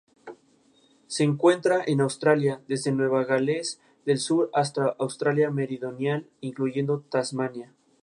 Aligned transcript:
Se 1.05 1.23
encuentra 1.23 1.83
en 1.85 2.01
Australia: 2.01 2.59
desde 2.67 2.91
Nueva 2.91 3.23
Gales 3.23 3.79
del 4.03 4.17
Sur 4.17 4.49
hasta 4.51 4.85
Australia 4.97 5.51
Meridional, 5.51 6.27
incluyendo 6.39 7.01
Tasmania. 7.01 7.71